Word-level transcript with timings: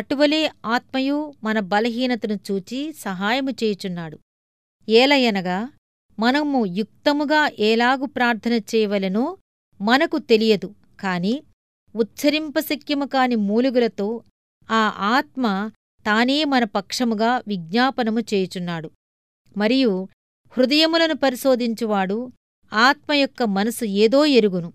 అటువలే 0.00 0.52
ఆత్మయు 0.66 1.34
మన 1.44 1.60
బలహీనతను 1.60 2.38
చూచి 2.50 2.92
సహాయము 2.92 3.50
చేయుచున్నాడు. 3.50 4.18
ఏలయనగా 4.88 5.72
మనము 6.20 6.66
యుక్తముగా 6.66 7.50
ఏలాగు 7.58 8.06
ప్రార్థన 8.06 8.52
చేయవలెనో 8.52 9.38
మనకు 9.80 10.18
తెలియదు 10.18 10.74
కాని 11.00 11.42
ఉచ్చరింపశక్యము 11.96 13.04
కాని 13.04 13.34
మూలుగులతో 13.34 14.22
ఆ 14.70 14.92
ఆత్మ 14.98 15.70
తానే 16.06 16.44
మన 16.44 16.64
పక్షముగా 16.64 17.42
విజ్ఞాపనము 17.48 18.20
చేయుచున్నాడు. 18.20 18.90
మరియు 19.56 20.08
హృదయములను 20.58 21.14
పరిశోధించువాడు 21.14 22.32
ఆత్మ 22.72 23.12
యొక్క 23.12 23.42
మనసు 23.42 23.84
ఏదో 23.84 24.24
ఎరుగును. 24.24 24.72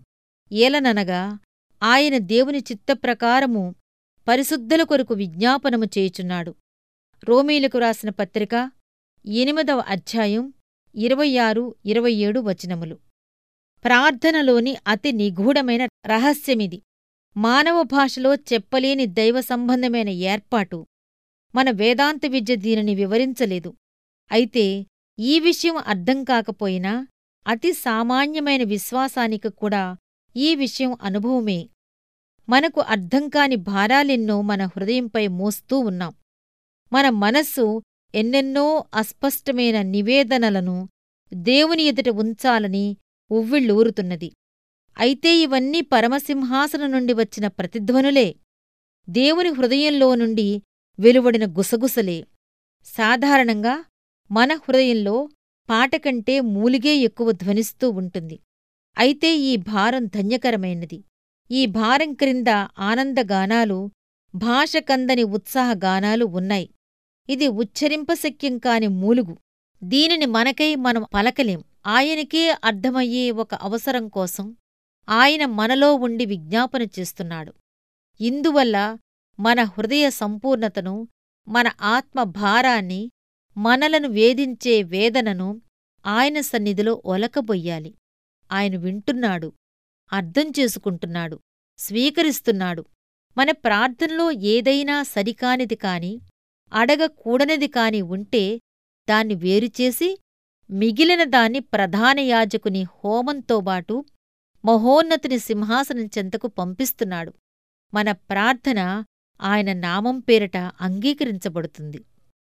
ఏలననగా 0.52 1.38
ఆయన 1.82 2.18
దేవుని 2.18 2.58
చిత్తప్రకారము 2.58 3.74
పరిశుద్ధుల 4.28 4.82
కొరకు 4.82 5.14
విజ్ఞాపనము 5.14 5.84
చేయుచున్నాడు. 5.84 6.54
రోమీలకు 7.24 7.78
రాసిన 7.78 8.10
పత్రిక 8.10 8.70
ఎనిమిదవ 9.26 9.78
అధ్యాయం 9.78 10.52
ఇరవై 10.94 11.36
ఆరు 11.36 11.74
ఇరవై 11.86 12.12
ఏడు 12.12 12.40
వచనములు. 12.40 12.98
ప్రార్థనలోని 13.84 14.76
అతి 14.86 15.12
నిగూఢమైన 15.12 15.84
రహస్యమిది. 15.84 16.82
మానవ 17.36 17.82
భాషలో 17.82 18.34
చెప్పలేని 18.34 19.06
దైవ 19.06 19.40
సంబంధమైన 19.40 20.08
ఏర్పాటు 20.08 20.86
మన 21.54 21.70
వేదాంత 21.70 22.26
విద్య 22.26 22.56
దీనిని 22.56 22.94
వివరించలేదు. 22.94 23.74
అయితే 24.32 24.86
ఈ 25.18 25.40
విషయం 25.40 25.76
అర్థం 25.76 26.24
కాకపోయినా 26.24 27.06
అతి 27.46 27.72
సామాన్యమైన 27.72 28.62
విశ్వాసానికి 28.62 29.48
కూడా 29.48 29.96
ఈ 30.36 30.54
విషయం 30.54 30.96
అనుభవమే. 31.02 31.68
మనకు 32.48 32.80
అర్థంకాని 32.80 33.56
భారాలెన్నో 33.56 34.40
మన 34.40 34.64
హృదయంపై 34.66 35.26
మోస్తూ 35.26 35.78
ఉన్నాం. 35.78 36.14
మన 36.92 37.08
మనస్సు 37.08 37.82
ఎన్నెన్నో 38.14 38.84
అస్పష్టమైన 38.94 39.82
నివేదనలను 39.82 40.88
దేవుని 41.34 41.82
ఎదుట 41.82 42.08
ఉంచాలని 42.08 42.96
ఉవ్విళ్ళూరుతున్నది. 43.30 44.32
అయితే 44.98 45.36
ఇవన్నీ 45.36 45.80
పరమసింహాసనం 45.80 46.92
నుండి 46.92 47.12
వచ్చిన 47.12 47.46
ప్రతిధ్వనులే. 47.46 48.36
దేవుని 49.08 49.48
హృదయంలో 49.48 50.14
నుండి 50.14 50.62
వెలువడిన 50.98 51.46
గుసగుసలే. 51.46 52.26
సాధారణంగా 52.84 53.84
మన 54.32 54.54
హృదయంలో 54.54 55.28
పాట 55.70 55.96
కంటే 55.96 56.40
మూలిగే 56.40 56.96
ఎక్కువ 56.96 57.32
ధ్వనిస్తూ 57.32 57.90
ఉంటుంది. 57.90 58.40
అయితే 58.98 59.36
ఈ 59.36 59.56
భారం 59.56 60.06
ధన్యకరమైనది. 60.06 61.04
ఈ 61.50 61.66
భారం 61.66 62.14
క్రింద 62.14 62.46
ఆనందగానాలు 62.78 63.90
భాషకందని 64.34 65.22
ఉత్సాహగానాలు 65.22 66.24
ఉన్నాయి. 66.24 66.70
ఇది 67.28 67.48
ఉచ్చరింపశక్యం 67.48 68.58
కాని 68.58 68.86
మూలుగు. 68.86 69.36
దీనిని 69.82 70.26
మనకై 70.26 70.74
మనం 70.74 71.06
పలకలేం. 71.14 71.64
ఆయనకే 71.86 72.50
అర్థమయ్యే 72.64 73.30
ఒక 73.30 73.54
అవసరం 73.54 74.08
కోసం 74.08 74.56
ఆయన 75.08 75.46
మనలో 75.46 75.94
ఉండి 75.94 76.26
విజ్ఞాపన 76.26 76.82
చేస్తున్నాడు. 76.82 77.52
ఇందువల్ల 78.20 78.98
మన 79.40 79.62
హృదయ 79.62 80.10
సంపూర్ణతను 80.10 81.08
మన 81.48 81.70
ఆత్మ 81.80 82.22
భారాన్ని 82.22 83.10
మనలను 83.56 84.08
వేధించే 84.08 84.82
వేదనను 84.82 85.60
ఆయన 86.06 86.40
సన్నిధిలో 86.40 87.02
ఒలకబొయ్యాలి. 87.04 87.94
ఆయన 88.52 88.76
వింటున్నాడు. 88.76 89.52
అర్థం 90.12 90.52
చేసుకుంటున్నాడు 90.60 91.40
స్వీకరిస్తున్నాడు. 91.78 92.84
మన 93.38 93.50
ప్రార్థనలో 93.50 94.30
ఏదైనా 94.30 95.02
సరికానిది 95.02 95.74
కాని 95.74 96.20
అడగకూడనిది 96.72 97.68
కాని 97.68 98.02
ఉంటే 98.02 98.60
దాన్ని 99.08 99.34
వేరుచేసి 99.34 100.18
మిగిలిన 100.70 101.24
దాన్ని 101.24 101.60
ప్రధాన 101.60 102.20
యాజకుని 102.20 102.82
హోమంతోబాటు 102.82 104.04
మహోన్నతుని 104.64 105.38
సింహాసనం 105.38 106.06
చెంతకు 106.06 106.46
పంపిస్తున్నాడు. 106.46 107.32
మన 107.94 108.12
ప్రార్థన 108.12 109.04
ఆయన 109.40 109.72
నామం 109.72 110.20
పేరిట 110.20 110.56
అంగీకరించబడుతుంది. 110.56 112.04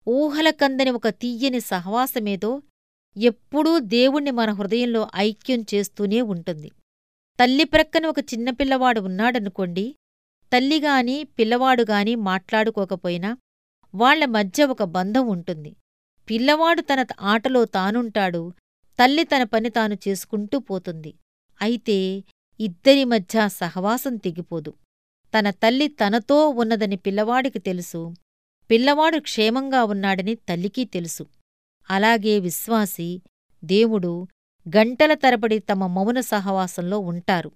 ఊహలకందని 0.08 0.90
ఒక 0.90 1.08
తీయని 1.08 1.60
సహవాసమేదో 1.60 2.62
ఎప్పుడూ 3.16 3.78
దేవుణ్ణి 3.78 4.30
మన 4.30 4.50
హృదయంలో 4.52 5.08
ఐక్యం 5.16 5.64
చేస్తూనే 5.74 6.20
ఉంటుంది. 6.20 6.70
తల్లి 7.38 7.64
ప్రక్కన 7.64 8.06
ఒక 8.06 8.20
చిన్నపిల్లవాడు 8.30 9.00
ఉన్నాడనుకోండి 9.00 9.84
తల్లిగాని 10.52 11.24
పిల్లవాడుగాని 11.38 12.14
మాట్లాడుకోకపోయినా 12.14 13.30
వాళ్ళ 13.94 14.24
మధ్య 14.24 14.64
ఒక 14.64 14.82
బంధం 14.82 15.24
ఉంటుంది. 15.26 15.70
పిల్లవాడు 16.28 16.80
తన 16.80 17.06
ఆటలో 17.20 17.64
తానుంటాడు 17.64 18.42
తల్లి 18.98 19.24
తన 19.24 19.42
పని 19.42 19.70
తాను 19.70 19.96
చేసుకుంటూ 20.08 20.58
పోతుంది. 20.58 21.12
అయితే 21.62 22.24
ఇద్దరి 22.60 23.04
మధ్య 23.04 23.48
సహవాసం 23.60 24.16
తెగిపోదు. 24.16 24.72
తన 25.34 25.50
తల్లి 25.50 25.88
తనతో 25.88 26.48
ఉన్నదని 26.48 26.96
పిల్లవాడికి 26.96 27.58
తెలుసు 27.58 28.14
పిల్లవాడు 28.70 29.18
క్షేమంగా 29.18 29.84
ఉన్నాడని 29.84 30.34
తల్లికీ 30.34 30.84
తెలుసు. 30.84 31.26
అలాగే 31.90 32.38
విశ్వాసి 32.38 33.10
దేవుడు 33.64 34.12
గంటల 34.76 35.14
తరబడి 35.14 35.58
తమ 35.58 35.86
మౌన 35.86 36.20
సహవాసంలో 36.20 36.98
ఉంటారు. 36.98 37.50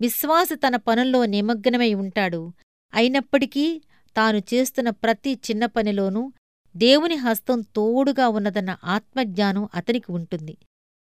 విశ్వాసి 0.00 0.54
తన 0.54 0.76
పనుల్లో 0.76 1.26
నిమగ్నమై 1.26 1.94
ఉంటాడు. 1.94 2.52
అయినప్పటికీ 2.94 3.82
తాను 4.16 4.42
చేస్తున్న 4.54 4.90
ప్రతి 4.90 5.32
చిన్న 5.32 5.66
పనిలోనూ 5.66 6.32
దేవుని 6.76 7.14
హస్తం 7.14 7.60
తోడుగా 7.60 8.28
ఉన్నదన్న 8.28 8.78
ఆత్మజ్ఞానం 8.84 9.68
అతనికి 9.74 10.12
ఉంటుంది. 10.12 10.56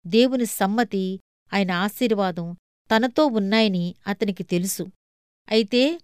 దేవుని 0.06 0.46
సమ్మతి 0.46 1.20
ఆయన 1.52 1.70
ఆశీర్వాదం 1.70 2.56
తనతో 2.90 3.26
ఉన్నాయని 3.26 3.94
అతనికి 4.06 4.42
తెలుసు. 4.42 4.86
అయితే 5.50 6.00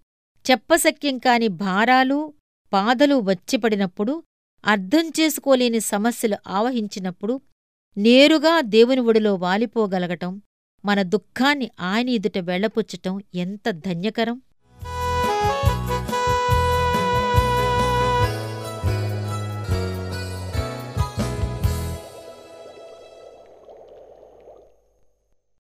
చెప్పశక్యం 0.50 1.18
కాని 1.18 1.48
భారాలు 1.48 2.34
బాధలు 2.72 3.14
వచ్చిపడినప్పుడు 3.14 4.22
అర్థం 4.64 5.12
చేసుకోలేని 5.20 5.80
సమస్యలు 5.80 6.36
ఆవహించినప్పుడు 6.46 7.40
నేరుగా 7.98 8.60
దేవుని 8.60 9.00
ఒడిలో 9.00 9.34
వాలిపోగలగటం 9.34 10.42
మన 10.84 11.02
దుఃఖాన్ని 11.02 11.70
ఆయన 11.80 12.08
ఎదుట 12.08 12.38
వెళ్ళపుచ్చటం 12.38 13.22
ఎంత 13.34 13.70
ధన్యకరం. 13.70 14.42